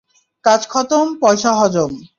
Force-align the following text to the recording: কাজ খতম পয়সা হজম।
কাজ 0.45 0.61
খতম 0.67 1.05
পয়সা 1.21 1.51
হজম। 1.53 1.91